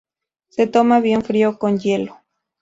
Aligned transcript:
Se 0.49 0.65
toma 0.65 0.99
bien 0.99 1.21
frío, 1.21 1.59
con 1.59 1.77
hielo. 1.77 2.17